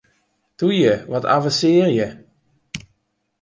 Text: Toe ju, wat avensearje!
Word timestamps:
Toe 0.57 0.73
ju, 0.81 0.95
wat 1.11 1.25
avensearje! 1.35 2.07